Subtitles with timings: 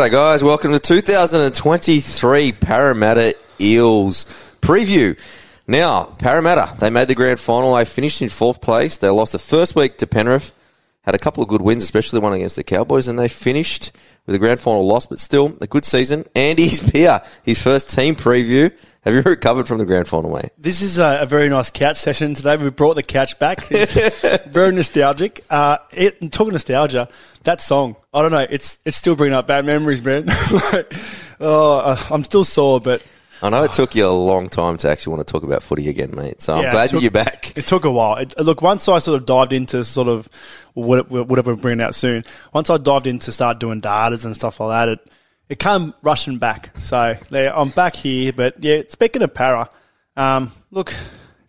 [0.00, 0.42] G'day, guys.
[0.42, 4.24] Welcome to 2023 Parramatta Eels
[4.62, 5.20] preview.
[5.66, 7.74] Now, Parramatta, they made the grand final.
[7.74, 8.96] They finished in fourth place.
[8.96, 10.54] They lost the first week to Penrith,
[11.02, 13.92] had a couple of good wins, especially the one against the Cowboys, and they finished
[14.24, 16.24] with a grand final loss, but still a good season.
[16.34, 18.72] Andy's here, his first team preview.
[19.02, 20.48] Have you recovered from the grand final, mate?
[20.56, 22.56] This is a, a very nice couch session today.
[22.56, 23.60] We brought the couch back.
[24.46, 25.44] Very nostalgic.
[25.50, 27.10] Uh, it, talking nostalgia,
[27.42, 30.26] that song, I don't know, it's it's still bringing up bad memories, man.
[30.72, 30.92] like,
[31.38, 33.06] oh, uh, I'm still sore, but
[33.42, 35.88] I know it took you a long time to actually want to talk about footy
[35.88, 36.42] again, mate.
[36.42, 37.56] So I'm Yeah, glad took- that you're back.
[37.56, 38.16] It took a while.
[38.16, 40.28] It, look, once I sort of dived into sort of
[40.74, 44.70] whatever we're bringing out soon, once I dived into start doing datas and stuff like
[44.70, 45.12] that, it
[45.48, 46.76] it came rushing back.
[46.76, 48.32] So there, I'm back here.
[48.32, 49.68] But yeah, speaking of para,
[50.16, 50.92] um, look,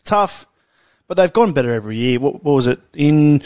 [0.04, 0.46] tough,
[1.08, 2.20] but they've gone better every year.
[2.20, 3.42] What, what was it in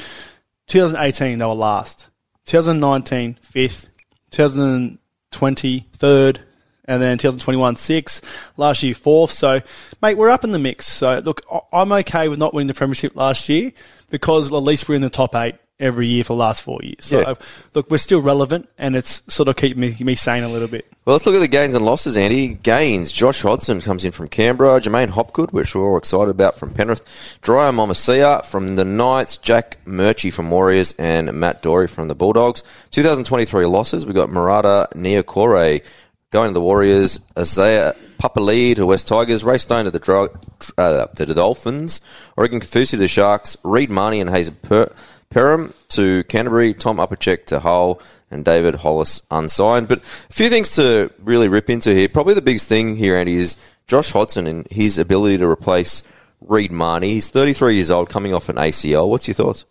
[0.67, 1.39] 2018?
[1.39, 2.09] They were last.
[2.45, 3.89] 2019 fifth.
[4.31, 6.39] 2020 third
[6.87, 9.31] and then 2021 sixth, last year fourth.
[9.31, 9.61] So,
[10.01, 10.85] mate, we're up in the mix.
[10.85, 11.41] So, look,
[11.73, 13.71] I'm okay with not winning the premiership last year
[14.11, 16.97] because at least we're in the top eight every year for the last four years.
[17.05, 17.33] So, Yeah.
[17.73, 20.85] look, we're still relevant, and it's sort of keeping me, me sane a little bit.
[21.05, 22.47] Well, let's look at the gains and losses, Andy.
[22.47, 23.11] Gains.
[23.11, 24.79] Josh Hodgson comes in from Canberra.
[24.79, 27.01] Jermaine Hopgood, which we're all excited about from Penrith.
[27.41, 29.37] Dryer Momasia from the Knights.
[29.37, 30.95] Jack Murchie from Warriors.
[30.97, 32.63] And Matt Doorey from the Bulldogs.
[32.91, 34.05] 2023 losses.
[34.05, 35.83] We've got Marata Niukore
[36.31, 37.19] going to the Warriors.
[37.37, 39.43] Isaiah Papali to West Tigers.
[39.43, 40.29] Ray Stone to the, Dro-
[40.77, 42.01] uh, to the Dolphins.
[42.35, 43.57] Oregon Kaufusi to the Sharks.
[43.63, 44.91] Reed Mahoney and Hazen per-
[45.35, 46.73] Perham to Canterbury.
[46.73, 49.89] Tom Uppercheck to Hull and David Hollis unsigned.
[49.89, 52.07] But a few things to really rip into here.
[52.07, 56.03] Probably the biggest thing here, Andy, is Josh Hodgson and his ability to replace
[56.39, 57.09] Reed Mahoney.
[57.09, 59.09] He's 33 years old, coming off an ACL.
[59.09, 59.65] What's your thoughts?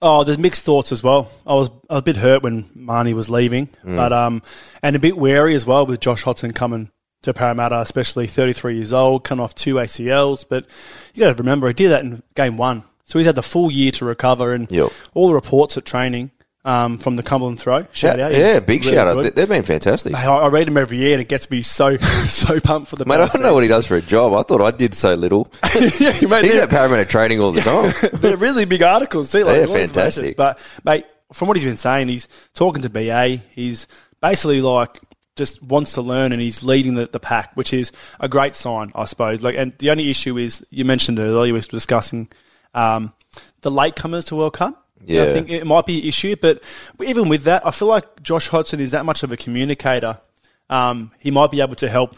[0.00, 1.30] Oh, there's mixed thoughts as well.
[1.46, 4.42] I was I was a bit hurt when Mahoney was leaving, but um,
[4.82, 6.90] and a bit wary as well with Josh Hodgson coming
[7.22, 10.44] to Parramatta, especially 33 years old, coming off two ACLs.
[10.46, 10.66] But
[11.14, 13.70] you got to remember, he did that in game one, so he's had the full
[13.70, 14.90] year to recover, and Yep.
[15.14, 16.30] all the reports at training
[16.66, 17.86] um, from the Cumberland throw.
[17.92, 19.14] Shout out, yeah, big really shout out.
[19.16, 19.24] good.
[19.26, 20.14] They- They've been fantastic.
[20.14, 23.04] I, I read him every year, and it gets me so so pumped for the.
[23.04, 24.32] Mate, I don't know what he does for a job.
[24.32, 25.52] I thought I did so little.
[25.74, 25.80] yeah,
[26.26, 26.62] mate, He's yeah.
[26.62, 28.10] at Parramatta training all the time.
[28.20, 29.28] they're really big articles.
[29.30, 30.22] See, like They're all the information.
[30.22, 30.36] fantastic.
[30.38, 33.42] But mate, from what he's been saying, he's talking to BA.
[33.50, 33.86] He's
[34.22, 34.98] basically like
[35.36, 38.90] just wants to learn, and he's leading the, the pack, which is a great sign,
[38.94, 39.42] I suppose.
[39.42, 41.42] Like, and the only issue is you mentioned earlier.
[41.42, 42.28] We were discussing
[42.74, 43.12] um,
[43.60, 44.86] the latecomers to World Cup.
[45.22, 46.62] And I think it might be an issue, but
[47.02, 50.18] even with that, I feel like Josh Hodgson is that much of a communicator.
[50.70, 52.16] Um, he might be able to help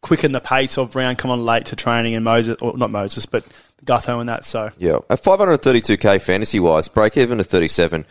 [0.00, 3.26] quicken the pace of Brown come on late to training and Moses, or not Moses,
[3.26, 3.44] but
[3.84, 4.44] Gutho and that.
[4.44, 8.04] So Yeah, at 532k fantasy wise, break even to 37.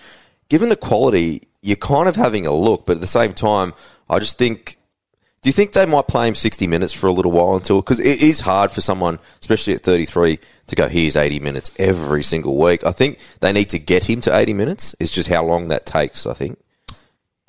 [0.50, 3.74] Given the quality, you're kind of having a look, but at the same time,
[4.10, 4.77] I just think.
[5.42, 7.80] Do you think they might play him 60 minutes for a little while until?
[7.80, 12.24] Because it is hard for someone, especially at 33, to go, here's 80 minutes every
[12.24, 12.84] single week.
[12.86, 14.96] I think they need to get him to 80 minutes.
[15.00, 16.60] It's just how long that takes, I think.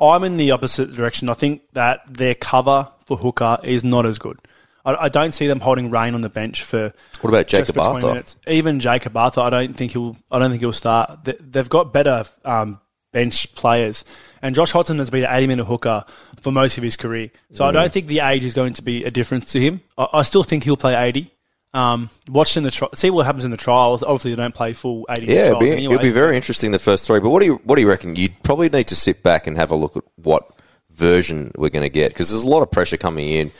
[0.00, 1.28] I'm in the opposite direction.
[1.28, 4.38] I think that their cover for hooker is not as good.
[4.84, 8.06] I, I don't see them holding rain on the bench for What about Jacob Arthur?
[8.08, 8.36] minutes.
[8.46, 10.16] Even Jacob Arthur, I don't think he'll.
[10.30, 11.24] I don't think he'll start.
[11.24, 12.80] They, they've got better um,
[13.12, 14.04] bench players,
[14.42, 16.04] and Josh Hodgson has been an 80 minute hooker
[16.40, 17.30] for most of his career.
[17.50, 17.64] So.
[17.64, 19.80] I don't think the age is going to be a difference to him.
[19.96, 21.30] I, I still think he'll play 80.
[21.74, 24.02] Um, watch in the tri- see what happens in the trials.
[24.02, 25.94] Obviously, they don't play full 80 Yeah, it'll trials be, anyway.
[25.94, 27.20] it'll be very interesting the first three.
[27.20, 28.16] But what do you what do you reckon?
[28.16, 30.50] You'd probably need to sit back and have a look at what
[30.90, 33.50] version we're going to get because there's a lot of pressure coming in.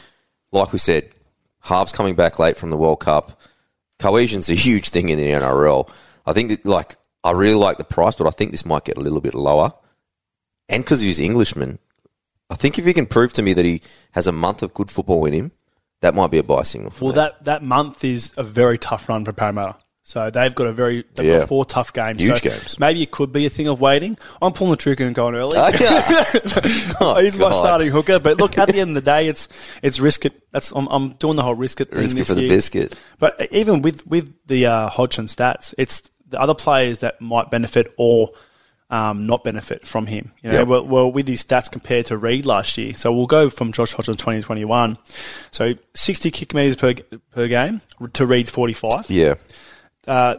[0.52, 1.10] Like we said,
[1.60, 3.40] halves coming back late from the World Cup.
[3.98, 5.88] Cohesion's a huge thing in the NRL.
[6.24, 8.96] I think that like I really like the price, but I think this might get
[8.96, 9.72] a little bit lower.
[10.69, 11.79] And because he's Englishman,
[12.50, 13.82] I think if he can prove to me that he
[14.12, 15.53] has a month of good football in him,
[16.00, 17.17] that might be a buy signal for Well, me.
[17.17, 19.76] that, that month is a very tough run for Parramatta.
[20.05, 21.38] So they've got a very they've Yeah.
[21.41, 22.19] got four tough games.
[22.23, 22.81] Huge So games.
[22.81, 24.17] Maybe it could be a thing of waiting.
[24.41, 25.53] I'm pulling the trigger and going early.
[25.59, 26.94] Oh, yeah.
[27.00, 28.19] Oh, He's my starting hooker.
[28.19, 29.49] But look, at the end of the day, it's
[29.82, 30.32] it's risk it.
[30.50, 32.99] That's I'm, I'm doing the whole risk it thing Risk it for the biscuit.
[33.19, 37.93] But even with with the uh, Hodgson stats, it's the other players that might benefit
[37.99, 38.31] or
[38.90, 40.32] um, not benefit from him.
[40.43, 40.62] You know, Yeah.
[40.64, 42.94] well, well, with his stats compared to Reed last year.
[42.94, 44.96] So we'll go from Josh Hodgson 2021.
[45.50, 46.94] So 60 kick meters per
[47.31, 47.81] per game
[48.14, 49.11] to Reed's 45.
[49.11, 49.35] Yeah.
[50.06, 50.37] Uh,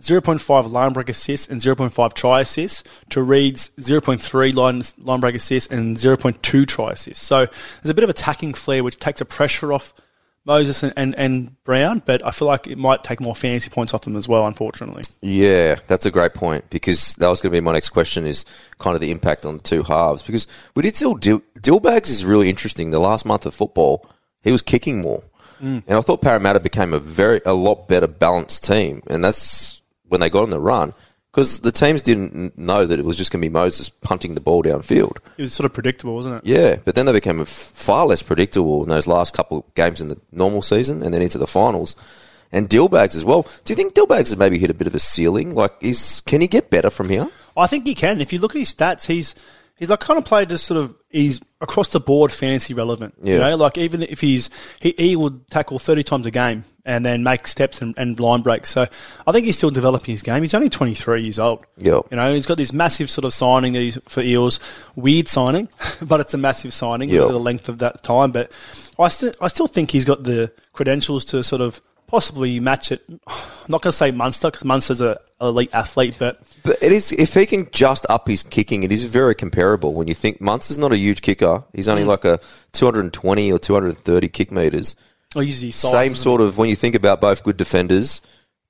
[0.00, 5.70] 0.5 line break assists and 0.5 try assists to Reed's 0.3 line, line break assists
[5.70, 7.24] and 0.2 try assists.
[7.24, 9.94] So there's a bit of attacking flair which takes the pressure off
[10.44, 13.94] Moses and, and, and Brown, but I feel like it might take more fantasy points
[13.94, 15.02] off them as well, unfortunately.
[15.20, 18.44] Yeah, that's a great point because that was going to be my next question is
[18.78, 22.24] kind of the impact on the two halves because we did still Dil- Dillbags is
[22.24, 22.90] really interesting.
[22.90, 24.08] The last month of football,
[24.42, 25.22] he was kicking more,
[25.60, 25.82] mm.
[25.86, 30.20] and I thought Parramatta became a very a lot better balanced team, and that's when
[30.20, 30.92] they got on the run
[31.32, 34.40] because the teams didn't know that it was just going to be Moses punting the
[34.40, 35.16] ball downfield.
[35.38, 36.46] It was sort of predictable, wasn't it?
[36.46, 40.08] Yeah, but then they became far less predictable in those last couple of games in
[40.08, 41.96] the normal season and then into the finals.
[42.52, 43.46] And Dillbags as well.
[43.64, 45.54] Do you think Dillbags has maybe hit a bit of a ceiling?
[45.54, 47.26] Like, is can he get better from here?
[47.56, 48.20] I think he can.
[48.20, 49.34] If you look at his stats, he's
[49.78, 53.14] he's like kind of played just sort of he's across the board fantasy relevant.
[53.22, 53.50] You Yeah.
[53.50, 57.22] know, like even if he's he, he would tackle thirty times a game and then
[57.22, 58.68] make steps and, and line breaks.
[58.70, 58.86] So
[59.26, 60.42] I think he's still developing his game.
[60.42, 61.64] He's only twenty three years old.
[61.78, 62.00] Yeah.
[62.10, 64.60] You know, he's got this massive sort of signing that for Eels.
[64.96, 65.68] Weird signing,
[66.02, 68.32] but it's a massive signing for the length of that time.
[68.32, 68.50] But
[68.98, 71.80] I still I still think he's got the credentials to sort of
[72.12, 73.02] possibly match it.
[73.26, 77.10] I'm not going to say Munster because Munster's a elite athlete, but But it is
[77.10, 79.94] if he can just up his kicking, it is very comparable.
[79.94, 82.38] When you think Munster's not a huge kicker, he's only like a
[82.72, 84.94] 220 or 230 kick meters.
[85.34, 88.20] Use size Same sort of when you think about both good defenders,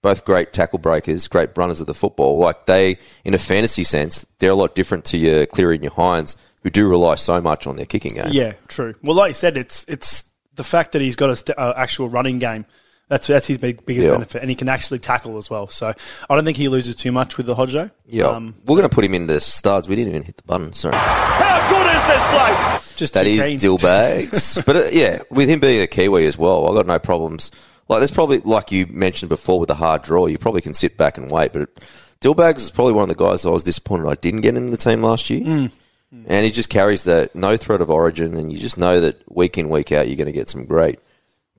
[0.00, 2.38] both great tackle breakers, great runners of the football.
[2.38, 5.92] Like they, in a fantasy sense, they're a lot different to your Cleary and your
[5.92, 8.28] Hynes, who do rely so much on their kicking game.
[8.30, 8.94] Yeah, true.
[9.02, 12.08] Well, like you said, it's it's the fact that he's got a st- uh, actual
[12.08, 12.64] running game.
[13.12, 14.14] That's that's his big, biggest Yeah.
[14.14, 15.68] benefit, and he can actually tackle as well.
[15.68, 15.92] So
[16.30, 17.90] I don't think he loses too much with the Hodjo.
[18.06, 19.86] Yeah, um, we're going to put him in the studs.
[19.86, 20.72] We didn't even hit the button.
[20.72, 20.96] Sorry.
[20.96, 22.96] How good is this bloke?
[22.96, 23.58] just that is too.
[23.58, 24.58] Dill Bags.
[24.66, 27.50] but uh, yeah, with him being a Kiwi as well, I've got no problems.
[27.88, 30.96] Like, there's probably, like you mentioned before with the hard draw, you probably can sit
[30.96, 31.52] back and wait.
[31.52, 31.68] But
[32.20, 34.56] Dill Bags is probably one of the guys that I was disappointed I didn't get
[34.56, 35.44] in the team last year.
[35.44, 35.72] Mm.
[36.26, 39.58] And he just carries that no threat of origin, and you just know that week
[39.58, 40.98] in, week out, you're going to get some great,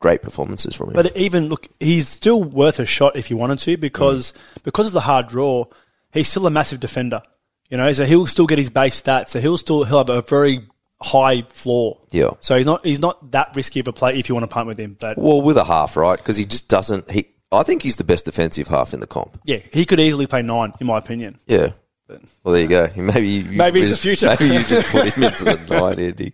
[0.04, 0.94] great performances from him.
[0.94, 4.64] But even look, he's still worth a shot if you wanted to because Mm.
[4.64, 5.66] because of the hard draw,
[6.12, 7.22] he's still a massive defender.
[7.70, 9.30] You know, so he'll still get his base stats.
[9.30, 10.68] So he'll still he'll have a very
[11.02, 12.00] high floor.
[12.12, 12.32] Yeah.
[12.42, 14.68] So he's not he's not that risky of a play if you want to punt
[14.68, 14.98] with him.
[15.00, 16.18] But well, with a half, right?
[16.18, 17.10] Because he just doesn't.
[17.10, 19.40] He, I think he's the best defensive half in the comp.
[19.46, 21.38] yeah, he could easily play nine, in my opinion.
[21.48, 21.72] Yeah.
[22.08, 22.90] Well, there you go.
[22.96, 24.28] Maybe you, Maybe it's the future.
[24.28, 26.34] Maybe you just put him into the nine, Andy.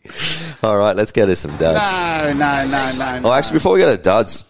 [0.63, 1.91] All right, let's go to some duds.
[1.91, 2.65] No, no,
[2.97, 3.29] no, no.
[3.29, 4.45] Oh, actually, before we go to duds,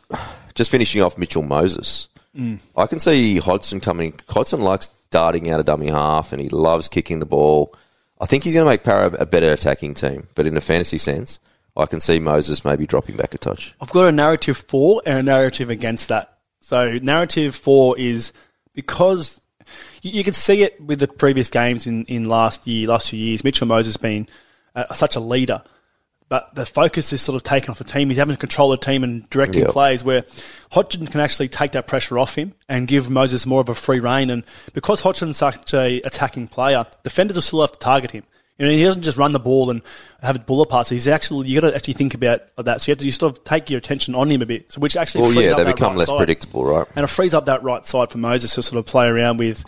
[0.55, 2.09] just finishing off Mitchell Moses.
[2.35, 2.59] Mm.
[2.77, 4.19] I can see Hodgson coming.
[4.29, 7.73] Hodgson likes darting out a dummy half, and he loves kicking the ball.
[8.21, 10.97] I think he's going to make Para a better attacking team, but in a fantasy
[10.97, 11.39] sense,
[11.75, 13.73] I can see Moses maybe dropping back a touch.
[13.81, 16.37] I've got a narrative for and a narrative against that.
[16.59, 18.33] So narrative for is
[18.73, 19.39] because
[20.01, 23.19] you, you could see it with the previous games in, in last year, last few
[23.19, 23.43] years.
[23.43, 24.27] Mitchell Moses has been
[24.75, 25.61] uh, such a leader,
[26.27, 28.09] but the focus is sort of taken off the team.
[28.09, 29.71] He's having to control the team and directing Yep.
[29.71, 30.23] plays where
[30.71, 33.99] Hodgson can actually take that pressure off him and give Moses more of a free
[33.99, 34.29] reign.
[34.29, 34.43] And
[34.73, 38.23] because Hodgson's such a attacking player, defenders will still have to target him.
[38.59, 39.81] You know, he doesn't just run the ball and
[40.21, 40.89] have it bullet pass.
[40.89, 42.81] He's actually you got to actually think about that.
[42.81, 44.81] So you have to you sort of take your attention on him a bit, so
[44.81, 46.17] which actually Well, frees yeah, up they that become right less side.
[46.17, 46.85] predictable, right?
[46.95, 49.63] and it frees up that right side for Moses to sort of play around with.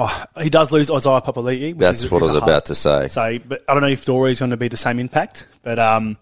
[0.00, 1.76] Oh, he does lose Isaiah Papali'i.
[1.76, 3.08] That's is- what I was about to say.
[3.08, 5.44] say, but I don't know if Doorey's going to be the same impact.
[5.64, 6.16] But um,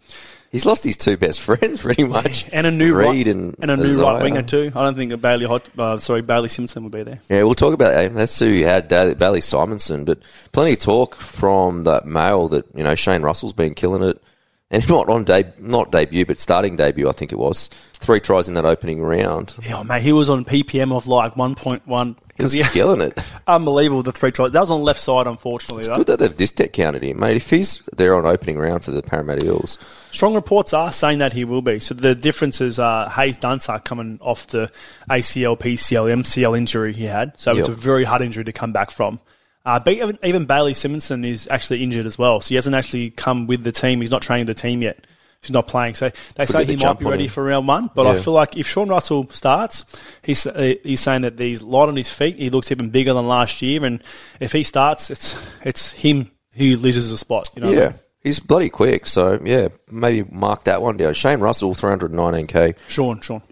[0.57, 2.49] He's lost his two best friends, pretty much.
[2.51, 4.05] and a new Reed right and, and a new Isaiah.
[4.07, 4.73] right winger too.
[4.75, 7.21] I don't think Bailey Hot, uh, sorry Bailey Simonsson will be there.
[7.29, 8.15] Yeah, we'll talk about that.
[8.15, 10.21] That's who you had Bailey Simonsson, but
[10.53, 14.23] plenty of talk from that mail that you know Shane Russell's been killing it,
[14.71, 18.49] and not on de- not debut, but starting debut, I think it was three tries
[18.49, 19.55] in that opening round.
[19.63, 23.01] Yeah, oh, mate, he was on PPM of like one point one Because he killing
[23.01, 23.19] it.
[23.47, 24.53] unbelievable the three tries.
[24.53, 25.85] That was on the left side, unfortunately.
[25.85, 25.97] though.
[25.97, 27.37] Good that they've discount counted him, mate.
[27.37, 29.79] If he's there on opening round for the Parramatta Eels,
[30.17, 31.79] Strong reports are saying that he will be.
[31.79, 34.73] So the differences are Haze Dunster coming off the
[35.11, 37.39] ACL, PCL, MCL injury he had.
[37.39, 39.21] So it's a very hard injury to come back from.
[39.67, 42.41] Uh, but even, even Bailey Simonsson is actually injured as well.
[42.41, 44.01] So he hasn't actually come with the team.
[44.01, 45.07] He's not training the team yet.
[45.47, 45.95] He's not playing.
[45.95, 47.91] So they say he might be ready for round one.
[47.95, 49.85] But I feel like if Sean Russell starts,
[50.23, 52.37] he's uh, he's saying that he's light on his feet.
[52.37, 53.85] He looks even bigger than last year.
[53.85, 54.03] And
[54.41, 57.49] if he starts, it's it's him who loses a spot.
[57.55, 57.99] You know I yeah, mean?
[58.23, 59.07] he's bloody quick.
[59.07, 61.15] So yeah, maybe mark that one down.
[61.15, 62.75] Shane Russell, three hundred nineteen k.
[62.89, 63.43] Sean, Sean.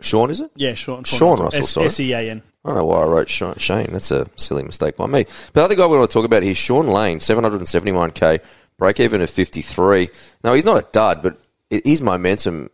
[0.00, 0.50] Sean, is it?
[0.56, 1.04] Yeah, Sean.
[1.04, 1.86] Sean Russell, sorry.
[1.86, 2.42] S E A N.
[2.64, 3.88] I don't know why I wrote Sha- Shane.
[3.90, 5.24] That's a silly mistake by me.
[5.24, 8.40] But the other guy we want to talk about here, Sean Lane, 771k,
[8.80, 10.08] break even of 53.
[10.42, 11.36] Now, he's not a dud, but
[11.70, 12.70] his momentum,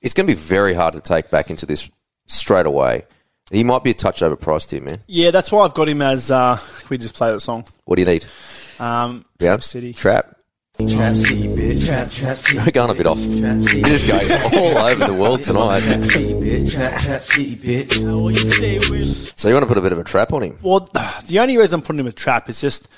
[0.00, 1.90] it's going to be very hard to take back into this
[2.26, 3.02] straight away.
[3.50, 5.00] He might be a touch overpriced here, man.
[5.08, 6.30] Yeah, that's why I've got him as.
[6.30, 7.64] Uh, we just play the song.
[7.86, 8.26] What do you need?
[8.78, 9.92] Um, Yeah, Trap City.
[9.92, 10.36] Trap.
[10.88, 11.84] Trap city, bitch.
[11.84, 12.56] Trap, trap city.
[12.58, 13.18] We're going a bit off.
[13.18, 13.78] Trap city.
[13.80, 15.80] You're just going all over the world tonight.
[15.80, 16.72] Trap city, bitch.
[16.72, 19.38] Trap, trap city, bitch.
[19.38, 20.56] So you want to put a bit of a trap on him?
[20.62, 20.88] Well,
[21.26, 22.88] the only reason I'm putting him a trap is just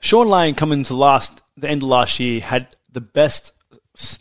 [0.00, 3.52] Sean Lane coming to last the end of last year had the best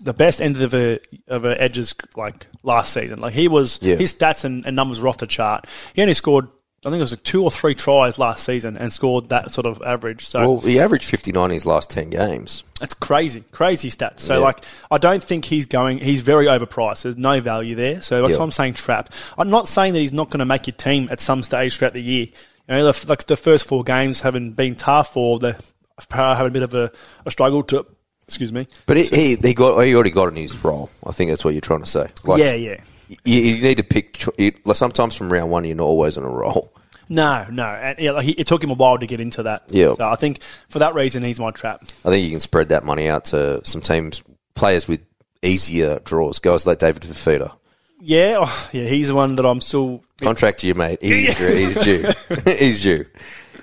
[0.03, 3.19] the best end of a of a edges like last season.
[3.21, 3.95] Like he was Yeah.
[3.95, 5.65] his stats and, and numbers were off the chart.
[5.93, 6.47] He only scored
[6.85, 9.65] I think it was like two or three tries last season and scored that sort
[9.67, 10.25] of average.
[10.25, 12.63] So Well, he averaged 59 in his last 10 games.
[12.79, 14.21] That's crazy, crazy stats.
[14.21, 14.39] So, Yeah.
[14.39, 15.97] like, I don't think he's going.
[15.97, 17.01] He's very overpriced.
[17.01, 18.01] There's no value there.
[18.01, 18.37] So that's Yeah.
[18.39, 19.11] why I'm saying trap.
[19.37, 21.91] I'm not saying that he's not going to make your team at some stage throughout
[21.93, 22.27] the year.
[22.69, 25.61] You know, the, like the first four games haven't been tough, or the
[26.09, 26.91] having a bit of a,
[27.25, 27.85] a struggle to.
[28.27, 28.67] Excuse me.
[28.85, 30.91] But he, he, he got he already got in his role.
[31.05, 32.11] I think that's what you're trying to say.
[32.23, 32.79] Like, yeah, yeah.
[33.25, 34.23] You, you need to pick.
[34.37, 36.71] You, like sometimes from round one, you're not always on a roll.
[37.09, 37.65] No, no.
[37.65, 39.63] And, yeah, like, he, it took him a while to get into that.
[39.69, 39.95] Yeah.
[39.95, 41.81] So I think for that reason, he's my trap.
[41.81, 44.21] I think you can spread that money out to some teams,
[44.53, 45.03] players with
[45.41, 46.37] easier draws.
[46.37, 47.51] Guys like David Fifita.
[47.99, 48.85] Yeah, oh, yeah.
[48.85, 50.03] He's the one that I'm still.
[50.21, 50.99] Contract to you, mate.
[51.01, 52.11] He's, he's due.
[52.45, 53.05] he's due.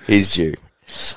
[0.05, 0.55] He's due.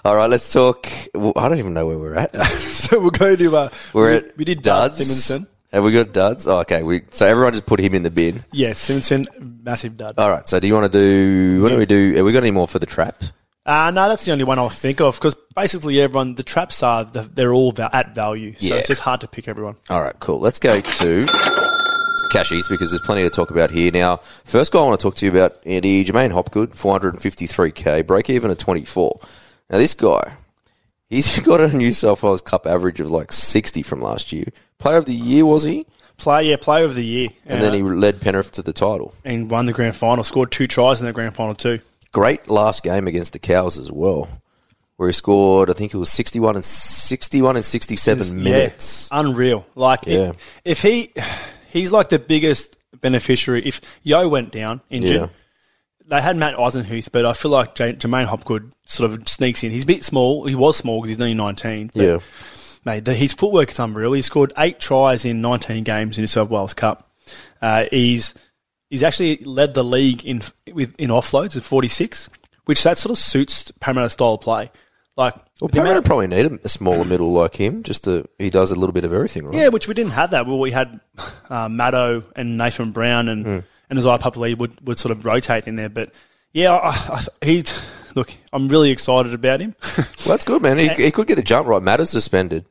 [0.04, 0.88] All right, let's talk.
[1.14, 2.34] well, I don't even know where we're at.
[2.46, 3.56] so we'll go to.
[3.56, 5.00] Uh, We're we, at we did Duds.
[5.00, 5.46] Simonsson.
[5.72, 6.48] Have we got duds?
[6.48, 6.82] Oh, okay.
[6.82, 8.42] We, so everyone just put him in the bin.
[8.52, 9.26] Yes, Simonsson,
[9.62, 10.16] massive dud.
[10.18, 10.48] All right.
[10.48, 11.62] So do you want to do?
[11.62, 12.14] What do we do?
[12.16, 13.22] Have we got any more for the trap?
[13.64, 17.04] Uh, no, that's the only one I'll think of because basically everyone, the traps are,
[17.04, 18.54] they're all at value.
[18.58, 18.74] So Yeah.
[18.76, 19.76] it's just hard to pick everyone.
[19.90, 20.40] All right, cool.
[20.40, 21.26] Let's go to
[22.32, 23.92] cashies because there's plenty to talk about here.
[23.92, 28.28] Now, first guy I want to talk to you about, Andy Jermaine Hopgood, 453k, break
[28.30, 29.20] even at 24.
[29.70, 30.32] Now, this guy,
[31.08, 34.46] he's got a New South Wales Cup average of like 60 from last year.
[34.78, 35.86] Player of the year was he?
[36.16, 37.28] Play, yeah, player of the year.
[37.46, 39.14] And then he led Penrith to the title.
[39.24, 41.78] and won the grand final, scored two tries in the grand final too.
[42.12, 44.28] Great last game against the Cows as well,
[44.96, 45.70] where he scored.
[45.70, 49.08] I think it was 61 and 61 and 67 minutes.
[49.10, 49.64] Yeah, unreal.
[49.74, 51.12] Like, if- if, he,
[51.70, 53.62] he's like the biggest beneficiary.
[53.64, 55.26] If Yo went down injured, Yeah.
[56.10, 59.70] They had Matt Eisenhuth, but I feel like J- Jermaine Hopgood sort of sneaks in.
[59.70, 60.44] He's a bit small.
[60.46, 61.90] He was small because he's only 19.
[61.94, 62.18] but Yeah.
[62.84, 64.12] Mate, the, his footwork is unreal.
[64.12, 67.10] He scored eight tries in 19 games in the South Wales Cup.
[67.62, 68.34] Uh, he's
[68.88, 72.28] he's actually led the league in with in offloads at 46,
[72.64, 74.70] which that sort of suits Parramatta style of play.
[75.16, 77.82] Like, Well, Parramatta probably need a, a smaller middle like him.
[77.82, 79.54] Just to, he does a little bit of everything, right?
[79.54, 80.46] yeah, which we didn't have that.
[80.46, 80.98] Well, we had
[81.50, 83.58] uh, Maddo and Nathan Brown and Hmm.
[83.90, 85.88] And Isaiah Papali would would sort of rotate in there.
[85.88, 86.12] But
[86.52, 87.64] yeah, I, I, he
[88.14, 89.74] look, I'm really excited about him.
[90.26, 90.78] Well, that's good, man.
[90.78, 91.82] He, he could get the jump right.
[91.82, 92.68] Matters suspended.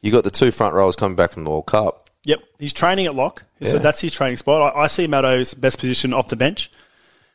[0.00, 2.08] You got the two front rows coming back from the World Cup.
[2.24, 4.74] Yep, he's training at lock, so that's his training spot.
[4.74, 6.70] I, I see Maddo's best position off the bench.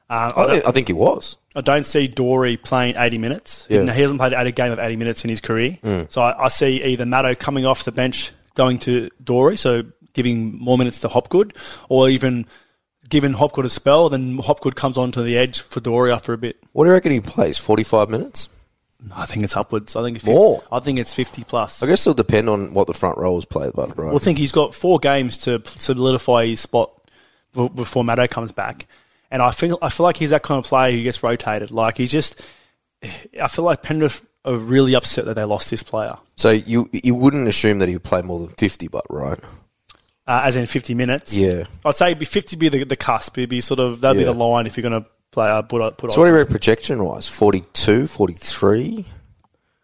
[0.10, 1.38] Uh, I, I think, I think he was.
[1.56, 3.68] I don't see Doorey playing 80 minutes.
[3.70, 3.92] Yeah.
[3.94, 5.78] He hasn't played a game of 80 minutes in his career.
[6.10, 9.84] So I, I see either Maddo coming off the bench, going to Doorey, so
[10.14, 11.54] giving more minutes to Hopgood,
[11.90, 12.48] or even
[13.10, 16.58] giving Hopgood a spell, then Hopgood comes onto the edge for Doorey after a bit.
[16.72, 17.58] What do you reckon he plays?
[17.58, 18.50] 45 minutes?
[19.16, 19.96] I think it's upwards.
[19.96, 20.60] I think it's More?
[20.60, 21.82] 50, I think it's 50 plus.
[21.82, 24.08] I guess it'll depend on what the front rows play, but right.
[24.08, 26.92] Well, I think he's got four games to solidify his spot
[27.54, 28.88] before Maddo comes back.
[29.32, 31.72] And I feel I feel like he's that kind of player who gets rotated.
[31.72, 32.42] Like he's just,
[33.42, 37.14] I feel like Penrith are really upset that they lost this player, so you you
[37.14, 39.38] wouldn't assume that he would play more than 50, but right?
[40.30, 41.36] Uh, as in fifty minutes.
[41.36, 41.64] Yeah.
[41.84, 43.38] I'd say it'd be fifty be the, the cusp.
[43.40, 45.50] It'd be sort of that'd be the line if you're going to play.
[45.50, 46.12] Uh, put put.
[46.12, 47.28] So what do you reckon projection wise?
[47.28, 49.06] 42, 43?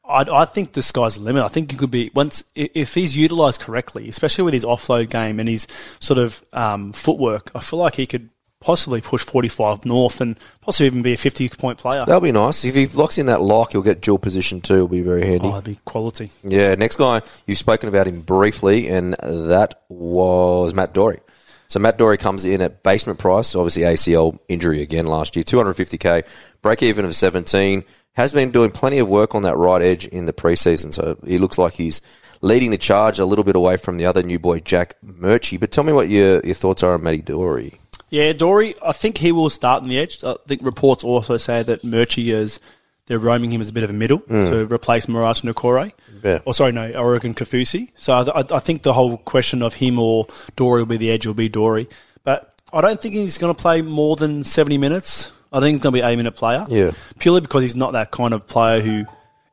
[0.08, 1.42] I, I think the sky's the limit.
[1.42, 5.40] I think he could be once if he's utilised correctly, especially with his offload game
[5.40, 5.66] and his
[6.00, 7.50] sort of um, footwork.
[7.56, 8.30] I feel like he could
[8.66, 12.04] possibly push 45 north and possibly even be a 50 point player.
[12.04, 12.66] That'll be nice.
[12.66, 14.74] If he locks in that lock, he'll get dual position too.
[14.74, 15.48] It'll be very handy.
[15.48, 16.32] Oh, that'd be quality.
[16.44, 21.20] Yeah, next guy, you've spoken about him briefly, and that was Matt Doorey.
[21.68, 26.26] So Matt Doorey comes in at basement price, obviously ACL injury again last year, 250k,
[26.64, 27.84] break even of 17.
[28.14, 31.38] Has been doing plenty of work on that right edge in the preseason, so he
[31.38, 32.02] looks like he's
[32.42, 35.60] leading the charge a little bit away from the other new boy, Jack Murchie.
[35.60, 37.80] But tell me what your, your thoughts are on Matty Doorey.
[38.10, 40.24] Yeah, Doorey, I think he will start in the edge.
[40.24, 42.60] I think reports also say that Murchie is
[43.08, 44.46] they're roaming him as a bit of a middle hmm.
[44.46, 45.92] to replace Marata Niukore.
[46.24, 46.40] Yeah.
[46.46, 47.92] Or sorry, no, Oregon Kaufusi.
[47.98, 51.28] So I, I- think the whole question of him or Doorey will be the edge
[51.28, 51.88] will be Doorey.
[52.24, 55.32] But I don't think he's going to play more than 70 minutes.
[55.54, 56.66] I think he's going to be a minute player.
[56.68, 56.92] Yeah.
[57.20, 59.06] Purely because he's not that kind of player who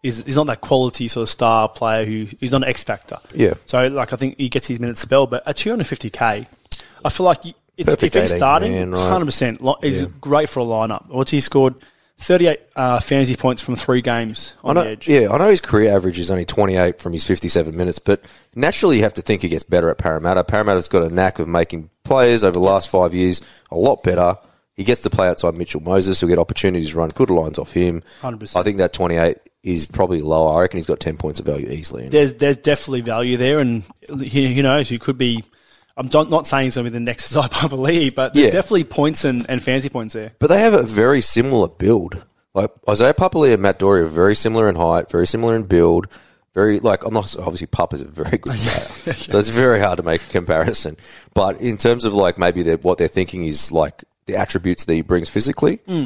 [0.02, 3.18] is he's not that quality sort of star player who he's not an X factor.
[3.34, 3.54] Yeah.
[3.66, 6.46] So like I think he gets his minutes spell, but at 250k,
[7.04, 7.44] I feel like
[7.88, 9.08] it's, if he's starting, man, right.
[9.08, 10.08] hundred percent, is Yeah.
[10.20, 11.08] great for a lineup.
[11.08, 11.74] What's he scored?
[12.18, 15.08] 38 uh, fantasy points from three games on know, the edge.
[15.08, 18.24] Yeah, I know his career average is only 28 from his 57 minutes, but
[18.54, 20.44] naturally you have to think he gets better at Parramatta.
[20.44, 23.40] Parramatta's got a knack of making players over the last five years
[23.72, 24.36] a lot better.
[24.76, 26.20] He gets to play outside Mitchell Moses.
[26.20, 28.02] He'll get opportunities to run good lines off him.
[28.20, 28.56] 100%.
[28.56, 30.56] I think that 28 is probably lower.
[30.56, 32.08] I reckon he's got 10 points of value easily.
[32.08, 33.84] There's there's definitely value there, and
[34.20, 35.44] he, who knows, you could be.
[35.96, 38.50] I'm not, not saying he's going to be the next Zypapa Lee, but there's Yeah.
[38.52, 40.32] definitely points and, and fancy points there.
[40.38, 42.24] But they have a very similar build.
[42.54, 46.06] Like Isaiah Papali and Matt Doorey are very similar in height, very similar in build.
[46.54, 50.02] Very like I'm not obviously Papa's a very good player, so it's very hard to
[50.02, 50.98] make a comparison.
[51.32, 54.92] But in terms of like maybe they're, what they're thinking is like the attributes that
[54.92, 55.76] he brings physically.
[55.86, 56.04] Hmm.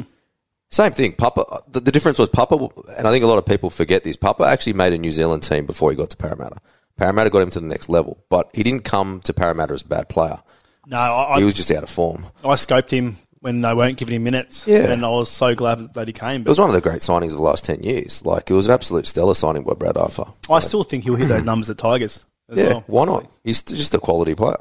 [0.71, 1.13] Same thing.
[1.13, 1.63] Papa.
[1.69, 2.55] The, the difference was Papa,
[2.97, 4.15] and I think a lot of people forget this.
[4.15, 6.57] Papa actually made a New Zealand team before he got to Parramatta.
[6.97, 9.87] Parramatta got him to the next level, but he didn't come to Parramatta as a
[9.87, 10.37] bad player.
[10.85, 12.25] No, I, He was just out of form.
[12.43, 14.91] I scoped him when they weren't giving him minutes, Yeah.
[14.91, 16.41] and I was so glad that he came.
[16.41, 18.25] It was one of the great signings of the last 10 years.
[18.25, 20.25] Like, it was an absolute stellar signing by Brad Arthur.
[20.49, 22.25] I still think he'll hit those numbers at Tigers.
[22.49, 22.83] Yeah, well.
[22.87, 23.31] why not?
[23.43, 24.55] He's just a quality player.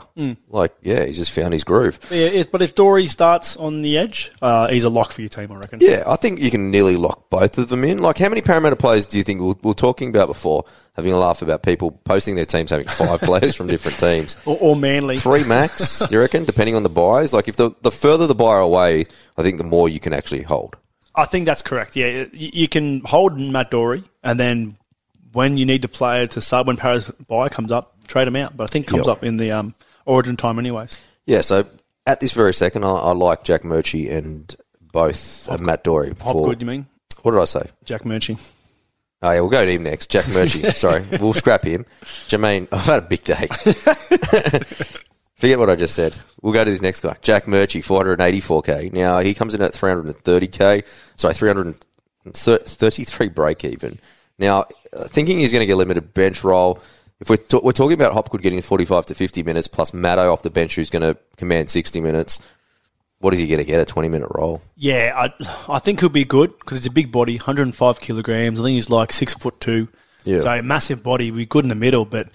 [0.48, 2.00] Like, yeah, he's just found his groove.
[2.08, 5.20] But, yeah, if, but if Doorey starts on the edge, uh, he's a lock for
[5.20, 5.78] your team, I reckon.
[5.80, 7.98] Yeah, I think you can nearly lock both of them in.
[7.98, 10.64] Like, how many Parramatta players do you think we we were talking about before,
[10.96, 14.36] having a laugh about people posting their teams having five players from different teams?
[14.46, 15.16] Or, or Manly.
[15.16, 17.32] Three max, do you reckon, depending on the buys?
[17.32, 19.04] Like, if the, the further the buyer away,
[19.36, 20.76] I think the more you can actually hold.
[21.14, 21.94] I think that's correct.
[21.94, 24.76] Yeah, you can hold Matt Doorey, and then
[25.36, 28.56] when you need to play to sub, when Paris buy comes up, trade him out.
[28.56, 29.16] But I think comes Yep.
[29.18, 29.74] up in the um,
[30.06, 30.96] Origin time, anyways.
[31.26, 31.66] Yeah, so
[32.06, 36.14] at this very second, I, I like Jack Murchie and both uh, Matt Doorey.
[36.14, 36.86] For, Hopgood, you mean?
[37.20, 37.68] What did I say?
[37.84, 38.38] Jack Murchie.
[39.20, 40.08] Oh yeah, we'll go to him next.
[40.10, 40.72] Jack Murchie.
[40.74, 41.84] Sorry, we'll scrap him.
[42.28, 43.46] Jermaine, I've had a big day.
[45.36, 46.16] Forget what I just said.
[46.40, 47.14] We'll go to this next guy.
[47.20, 48.90] Jack Murchie, 484k.
[48.94, 50.82] Now he comes in at 330k.
[51.16, 53.98] Sorry, 333 break even.
[54.38, 56.80] Now, uh, thinking he's going to get limited bench role.
[57.20, 60.50] If we're, we're talking about Hopgood getting 45 to 50 minutes plus Matto off the
[60.50, 62.38] bench who's going to command 60 minutes,
[63.20, 63.80] what is he going to get?
[63.80, 64.60] A 20 minute role?
[64.76, 65.32] Yeah, I,
[65.72, 68.60] I think he'll be good because it's a big body, 105 kilograms.
[68.60, 69.88] I think he's like six foot two.
[70.24, 70.40] Yeah.
[70.40, 72.04] So a massive body, be good in the middle.
[72.04, 72.28] But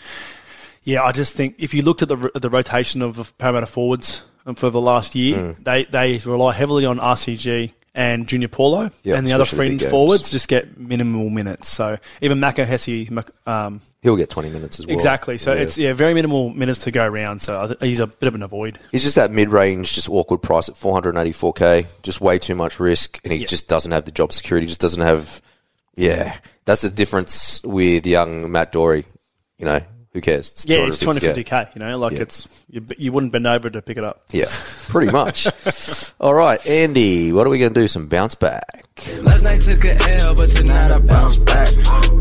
[0.83, 4.23] yeah, I just think if you looked at the the rotation of Parramatta forwards
[4.55, 5.63] for the last year, Mm.
[5.63, 9.83] they they rely heavily on RCG and Junior Paulo, Yeah, and the other the fringe
[9.83, 11.67] forwards just get minimal minutes.
[11.67, 13.09] So even Maka Hesse,
[13.45, 14.93] um, He'll get 20 minutes as well.
[14.95, 15.37] exactly.
[15.37, 15.61] So Yeah.
[15.61, 17.41] it's yeah, very minimal minutes to go around.
[17.41, 18.79] So he's a bit of an avoid.
[18.91, 21.85] He's just that mid-range, just awkward price at 484k.
[22.01, 23.47] Just way too much risk, and he Yeah.
[23.47, 24.67] just doesn't have the job security.
[24.67, 25.41] Just doesn't have.
[25.97, 29.05] Yeah, that's the difference with young Matt Doorey.
[29.59, 29.81] You know,
[30.13, 30.51] who cares?
[30.51, 31.45] It's Yeah, it's 250K.
[31.45, 31.75] 250k.
[31.75, 32.21] You know, like Yeah.
[32.21, 34.21] it's you, you wouldn't bend over to pick it up.
[34.31, 34.45] Yeah,
[34.89, 35.47] pretty much.
[36.19, 37.87] All right, Andy, what are we going to do?
[37.87, 38.85] Some bounce back.
[39.21, 41.69] Last night took a L, but tonight I bounce back.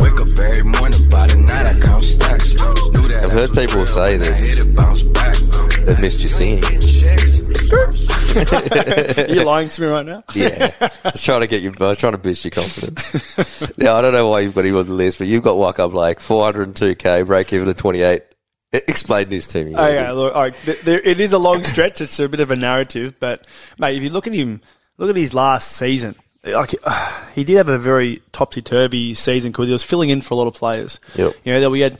[0.00, 2.53] Wake up every morning, by the night I count stacks.
[2.55, 5.37] Knew that I've heard people real say that hit it, bounce back.
[5.85, 6.62] They've missed you singing.
[8.36, 10.22] Are you lying to me right now?
[10.34, 11.72] Yeah, I was trying to get you.
[11.80, 13.78] I was trying to boost your confidence.
[13.78, 15.90] now I don't know why you've got him on the list, but you've got Waqa
[15.90, 18.22] Blake 402k, break even at 28.
[18.72, 19.74] E- Explain this to me.
[19.76, 22.00] Oh, okay, look, all right, there, it is a long stretch.
[22.00, 23.46] It's a bit of a narrative, but
[23.78, 24.60] mate, if you look at him,
[24.98, 26.14] look at his last season.
[26.44, 26.74] Like
[27.34, 30.36] he did have a very topsy turvy season because he was filling in for a
[30.36, 31.00] lot of players.
[31.16, 31.34] Yep.
[31.44, 31.98] You know, that we had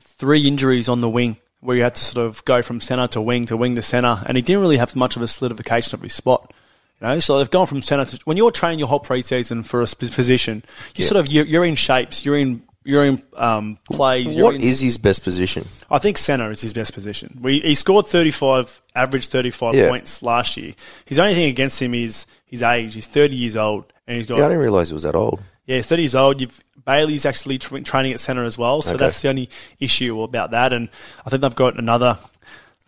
[0.00, 3.20] three injuries on the wing where you had to sort of go from centre to
[3.22, 6.02] wing to wing to centre, and he didn't really have much of a solidification of
[6.02, 6.52] his spot.
[7.00, 9.80] You know, so they've gone from centre to when you're training your whole preseason for
[9.82, 10.62] a position,
[10.96, 14.34] you sort of you're, you're in shapes, you're in you're in um, plays.
[14.34, 15.64] You're What in, is his best position?
[15.88, 17.38] I think centre is his best position.
[17.40, 19.88] We, he scored 35, average 35 Yeah.
[19.88, 20.72] points last year.
[21.04, 22.94] His only thing against him is his age.
[22.94, 25.40] He's 30 years old, and he's got Yeah, I didn't realise he was that old.
[25.66, 26.40] yeah, he's 30 years old.
[26.40, 28.98] You've, Bailey's actually tra- training at centre as well, so Okay.
[29.04, 29.48] that's the only
[29.80, 30.72] issue about that.
[30.72, 30.88] And
[31.26, 32.18] I think they've got another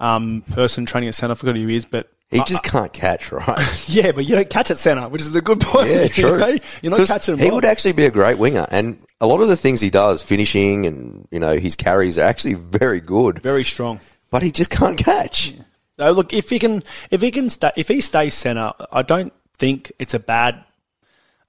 [0.00, 1.32] um, person training at centre.
[1.32, 3.84] I forgot who he is, but He just can't catch, right?
[3.88, 5.88] yeah, but you don't catch at centre, which is the good point.
[5.88, 6.38] Yeah, You true.
[6.38, 6.56] know?
[6.82, 7.38] You're not catching.
[7.38, 10.22] He would actually be a great winger, and a lot of the things he does,
[10.22, 13.40] finishing and you know his carries, are actually very good.
[13.40, 14.00] very strong.
[14.30, 15.54] But he just can't catch.
[15.96, 19.32] No, look, if he can, if he can stay, if he stays centre, I don't
[19.58, 20.64] think it's a bad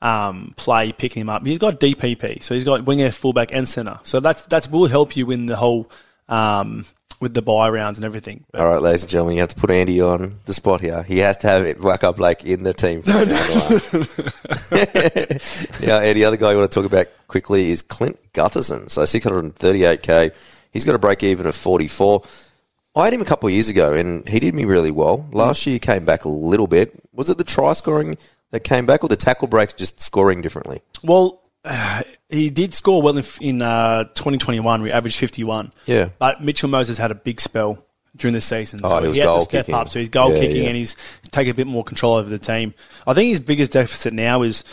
[0.06, 1.46] um, play picking him up.
[1.46, 4.00] He's got DPP, so he's got winger, fullback, and centre.
[4.04, 5.89] So that's that will help you in the whole
[6.30, 6.86] um,
[7.20, 8.46] with the buy rounds and everything.
[8.52, 11.02] But All right, ladies and gentlemen, you have to put Andy on the spot here.
[11.02, 13.02] He has to have it like in the team.
[15.88, 18.91] now, Andy, the other guy you want to talk about quickly is Clint Gutherson.
[18.91, 20.36] So 638k.
[20.72, 22.24] He's got a break even of 44.
[22.98, 25.28] I had him a couple of years ago, and he did me really well.
[25.34, 26.94] Last year, he came back a little bit.
[27.12, 28.18] Was it the try scoring?
[28.51, 30.81] That came back, or the tackle breaks just scoring differently?
[31.03, 31.41] Well,
[32.29, 34.81] he did score well in, in uh, 2021.
[34.81, 35.71] We averaged 51.
[35.86, 36.10] Yeah.
[36.19, 37.84] But Mitchell Moses had a big spell
[38.15, 38.79] during the season.
[38.79, 39.75] So Oh, he was had to step kicking.
[39.75, 39.89] up.
[39.89, 40.67] So he's goal Yeah, kicking yeah.
[40.69, 40.95] and he's
[41.31, 42.73] taking a bit more control over the team.
[43.05, 44.63] I think his biggest deficit now is.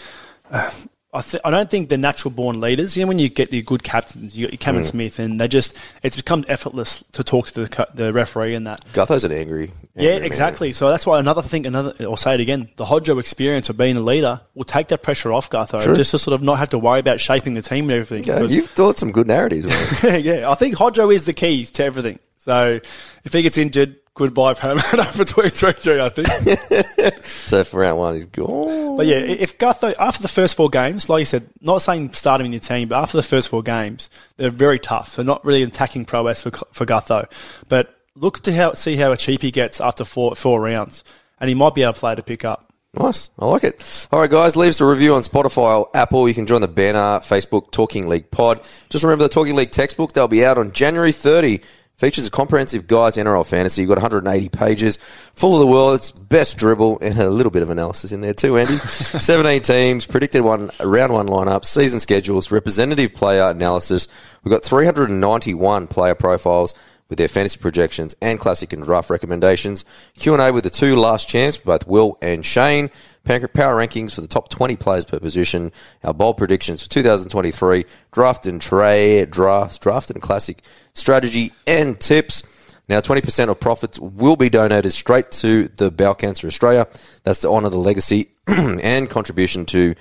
[0.50, 0.70] Uh,
[1.14, 3.60] I, th- I don't think the natural born leaders, you know, when you get the
[3.60, 4.60] good captains, you got your Mm.
[4.60, 8.54] Cameron Smith, and they just, it's become effortless to talk to the, co- the referee
[8.54, 8.82] and that.
[8.94, 9.70] Gutho's an angry.
[9.94, 10.22] Yeah, angry man.
[10.24, 10.72] exactly.
[10.72, 13.96] So that's why another thing, another, I'll say it again, the Hodjo experience of being
[13.98, 15.94] a leader will take that pressure off Gutho, True.
[15.94, 18.24] just to sort of not have to worry about shaping the team and everything.
[18.24, 19.66] Yeah, you've thought some good narratives.
[20.04, 22.20] yeah, I think Hodjo is the key to everything.
[22.38, 22.80] So
[23.24, 27.24] if he gets injured, goodbye Parramatta for 2023, I think.
[27.24, 28.96] so for round one, he's gone.
[28.96, 32.40] but yeah, if Gutho, after the first four games, like you said, not saying start
[32.40, 35.10] him in your team, but after the first four games, they're very tough.
[35.10, 37.30] So not really attacking prowess for, for Gutho.
[37.68, 41.04] But look to how, see how cheap he gets after four, four rounds.
[41.40, 42.72] And he might be able to play to pick up.
[42.94, 43.30] Nice.
[43.38, 44.08] I like it.
[44.12, 46.28] All right, guys, leave us a review on Spotify or Apple.
[46.28, 48.60] You can join the banner, Facebook, Talking League Pod.
[48.90, 50.12] Just remember the Talking League textbook.
[50.12, 51.62] They'll be out on January 30.
[52.02, 53.82] Features a comprehensive guide to NRL fantasy.
[53.82, 57.70] You've got 180 pages, full of the world's best dribble, and a little bit of
[57.70, 58.72] analysis in there too, Andy.
[58.76, 64.08] 17 teams, predicted one round one lineup, season schedules, representative player analysis.
[64.42, 66.74] We've got 391 player profiles
[67.08, 69.84] with their fantasy projections and classic and draft recommendations.
[70.16, 72.90] Q&A with the two last champs, both Will and Shane.
[73.24, 75.70] Power power rankings for the top 20 players per position.
[76.02, 77.84] Our bold predictions for 2023.
[78.10, 82.42] Draft and trade, draft, draft and classic strategy and tips.
[82.88, 86.86] Now, 20% of profits will be donated straight to the Bowel Cancer Australia.
[87.24, 89.94] That's to honour the legacy and contribution to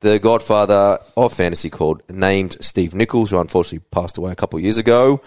[0.00, 4.64] the godfather of fantasy called named Steve Nichols, who unfortunately passed away a couple of
[4.64, 5.20] years ago.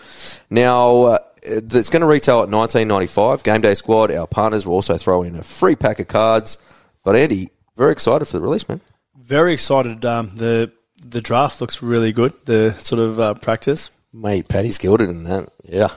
[0.50, 3.44] Now, uh, it's going to retail at 19.95.
[3.44, 6.58] Game Day Squad, our partners will also throw in a free pack of cards.
[7.04, 8.82] But Andy, very excited for the release, man.
[9.18, 10.04] Very excited.
[10.06, 12.34] Um, the the draft looks really good.
[12.46, 13.92] The sort of uh, practice.
[14.16, 15.50] Mate, Paddy's gilded in that.
[15.66, 15.90] Yeah.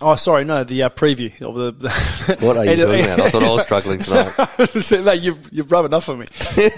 [0.00, 1.72] Oh, sorry, no, the uh, preview of the.
[1.72, 3.20] the What are you doing, man?
[3.20, 4.32] I thought I was struggling tonight.
[4.80, 6.26] So, no, you've you've rubbed enough for me.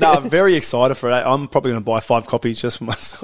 [0.00, 1.12] no, I'm very excited for it.
[1.12, 3.22] I'm probably going to buy five copies just for myself.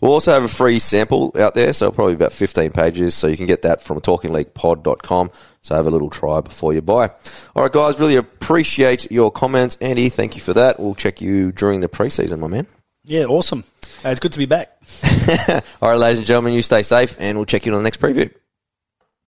[0.00, 3.14] We'll also have a free sample out there, so probably about 15 pages.
[3.14, 5.30] So you can get that from talkingleaguepod.com.
[5.62, 7.08] So have a little try before you buy.
[7.56, 9.76] All right, guys, really appreciate your comments.
[9.80, 10.78] Andy, thank you for that.
[10.78, 12.66] We'll check you during the preseason, my man.
[13.04, 13.64] yeah, awesome.
[14.10, 14.70] It's good to be back.
[15.82, 18.00] All right, ladies and gentlemen, you stay safe, and we'll check you on the next
[18.00, 18.32] preview.